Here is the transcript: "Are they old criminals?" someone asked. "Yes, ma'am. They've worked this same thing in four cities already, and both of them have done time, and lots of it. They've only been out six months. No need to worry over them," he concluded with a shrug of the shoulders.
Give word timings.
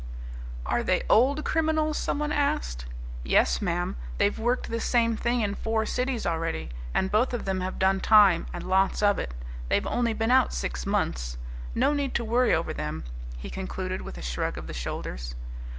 "Are 0.65 0.81
they 0.81 1.03
old 1.11 1.45
criminals?" 1.45 1.95
someone 1.95 2.31
asked. 2.31 2.87
"Yes, 3.23 3.61
ma'am. 3.61 3.97
They've 4.17 4.39
worked 4.39 4.71
this 4.71 4.83
same 4.85 5.15
thing 5.15 5.41
in 5.41 5.53
four 5.53 5.85
cities 5.85 6.25
already, 6.25 6.69
and 6.91 7.11
both 7.11 7.35
of 7.35 7.45
them 7.45 7.61
have 7.61 7.77
done 7.77 7.99
time, 7.99 8.47
and 8.51 8.63
lots 8.67 9.03
of 9.03 9.19
it. 9.19 9.31
They've 9.69 9.85
only 9.85 10.13
been 10.13 10.31
out 10.31 10.55
six 10.55 10.87
months. 10.87 11.37
No 11.75 11.93
need 11.93 12.15
to 12.15 12.25
worry 12.25 12.51
over 12.51 12.73
them," 12.73 13.03
he 13.37 13.51
concluded 13.51 14.01
with 14.01 14.17
a 14.17 14.23
shrug 14.23 14.57
of 14.57 14.65
the 14.65 14.73
shoulders. 14.73 15.35